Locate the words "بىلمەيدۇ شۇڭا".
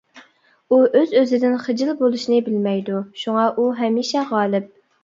2.49-3.47